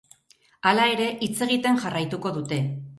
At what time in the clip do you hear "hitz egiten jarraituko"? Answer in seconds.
1.29-2.37